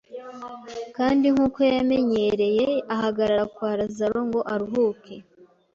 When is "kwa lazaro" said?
3.55-4.19